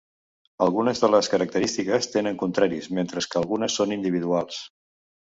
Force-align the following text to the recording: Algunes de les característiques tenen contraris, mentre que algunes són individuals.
Algunes 0.67 1.01
de 1.01 1.09
les 1.15 1.27
característiques 1.33 2.07
tenen 2.15 2.39
contraris, 2.43 2.87
mentre 2.99 3.23
que 3.33 3.37
algunes 3.41 3.77
són 3.81 3.93
individuals. 3.97 4.63